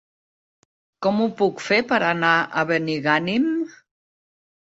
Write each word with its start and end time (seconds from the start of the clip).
Com 1.05 1.19
ho 1.25 1.27
puc 1.41 1.61
fer 1.65 1.77
per 1.91 1.99
anar 2.07 2.31
a 2.39 2.65
Benigànim? 2.71 3.47